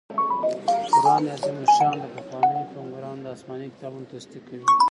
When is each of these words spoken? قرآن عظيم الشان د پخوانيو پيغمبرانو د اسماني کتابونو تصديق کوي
قرآن 0.93 1.23
عظيم 1.35 1.57
الشان 1.67 1.95
د 2.01 2.05
پخوانيو 2.15 2.69
پيغمبرانو 2.71 3.21
د 3.23 3.27
اسماني 3.35 3.67
کتابونو 3.73 4.09
تصديق 4.13 4.43
کوي 4.49 4.67